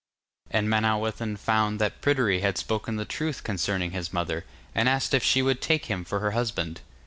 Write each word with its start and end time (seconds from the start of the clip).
And 0.49 0.67
Manawyddan 0.67 1.37
found 1.37 1.77
that 1.79 2.01
Pryderi 2.01 2.41
had 2.41 2.57
spoken 2.57 2.95
the 2.95 3.05
truth 3.05 3.43
concerning 3.43 3.91
his 3.91 4.11
mother, 4.11 4.45
and 4.73 4.89
asked 4.89 5.13
if 5.13 5.23
she 5.23 5.43
would 5.43 5.61
take 5.61 5.85
him 5.85 6.03
for 6.03 6.21
her 6.21 6.31
husband. 6.31 6.81